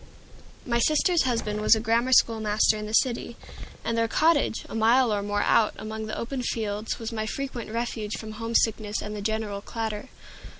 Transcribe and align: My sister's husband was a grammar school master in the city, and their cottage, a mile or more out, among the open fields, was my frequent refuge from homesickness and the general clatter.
My 0.65 0.79
sister's 0.79 1.25
husband 1.25 1.61
was 1.61 1.75
a 1.75 1.79
grammar 1.79 2.11
school 2.11 2.39
master 2.39 2.75
in 2.75 2.87
the 2.87 2.93
city, 2.93 3.37
and 3.85 3.95
their 3.95 4.07
cottage, 4.07 4.65
a 4.67 4.73
mile 4.73 5.13
or 5.13 5.21
more 5.21 5.43
out, 5.43 5.75
among 5.77 6.07
the 6.07 6.17
open 6.17 6.41
fields, 6.41 6.97
was 6.97 7.11
my 7.11 7.27
frequent 7.27 7.69
refuge 7.69 8.17
from 8.17 8.31
homesickness 8.31 8.99
and 8.99 9.15
the 9.15 9.21
general 9.21 9.61
clatter. 9.61 10.09